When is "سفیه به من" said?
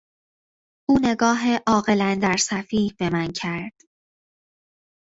2.37-3.27